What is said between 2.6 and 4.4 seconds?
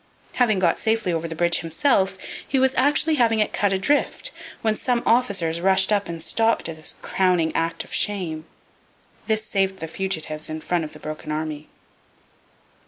actually having it cut adrift,